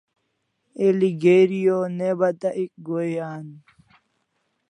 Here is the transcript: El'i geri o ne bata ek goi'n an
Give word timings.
El'i 0.85 1.09
geri 1.23 1.59
o 1.77 1.79
ne 1.97 2.09
bata 2.19 2.49
ek 2.63 2.73
goi'n 2.87 3.23
an 3.33 3.47